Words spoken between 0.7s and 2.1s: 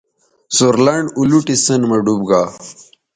لنڈ اولوٹی سیئن مہ